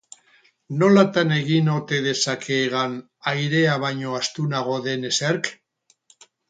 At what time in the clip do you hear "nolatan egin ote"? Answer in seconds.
0.83-2.01